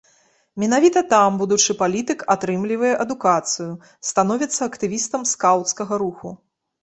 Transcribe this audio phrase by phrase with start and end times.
[0.61, 3.69] Менавіта там будучы палітык атрымлівае адукацыю,
[4.13, 6.35] становіцца актывістам скаўцкага руху.